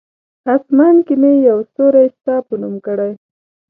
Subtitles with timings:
[0.53, 3.11] آسمان کې مې یو ستوری ستا په نوم کړی!